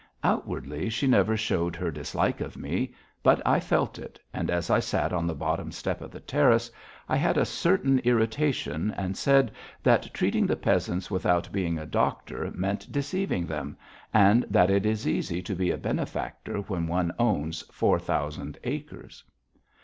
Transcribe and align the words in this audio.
Outwardly 0.23 0.89
she 0.89 1.05
never 1.05 1.37
showed 1.37 1.75
her 1.75 1.91
dislike 1.91 2.41
of 2.41 2.57
me, 2.57 2.91
but 3.21 3.39
I 3.45 3.59
felt 3.59 3.99
it, 3.99 4.19
and, 4.33 4.49
as 4.49 4.71
I 4.71 4.79
sat 4.79 5.13
on 5.13 5.27
the 5.27 5.35
bottom 5.35 5.71
step 5.71 6.01
of 6.01 6.09
the 6.09 6.19
terrace, 6.19 6.71
I 7.07 7.15
had 7.17 7.37
a 7.37 7.45
certain 7.45 7.99
irritation 7.99 8.89
and 8.97 9.15
said 9.15 9.51
that 9.83 10.11
treating 10.11 10.47
the 10.47 10.55
peasants 10.55 11.11
without 11.11 11.51
being 11.51 11.77
a 11.77 11.85
doctor 11.85 12.49
meant 12.55 12.91
deceiving 12.91 13.45
them, 13.45 13.77
and 14.11 14.43
that 14.49 14.71
it 14.71 14.87
is 14.87 15.07
easy 15.07 15.39
to 15.43 15.53
be 15.55 15.69
a 15.69 15.77
benefactor 15.77 16.61
when 16.61 16.87
one 16.87 17.13
owns 17.19 17.61
four 17.71 17.99
thousand 17.99 18.57
acres. 18.63 19.23